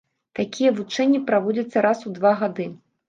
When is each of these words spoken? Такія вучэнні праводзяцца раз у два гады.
Такія 0.37 0.71
вучэнні 0.79 1.21
праводзяцца 1.27 1.85
раз 1.87 2.03
у 2.11 2.15
два 2.17 2.33
гады. 2.41 2.67